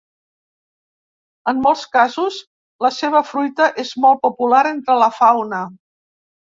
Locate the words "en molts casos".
1.53-2.41